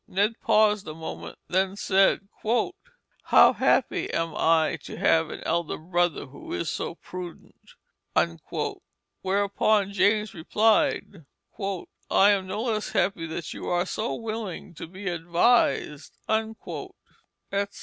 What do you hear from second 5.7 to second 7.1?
brother who is so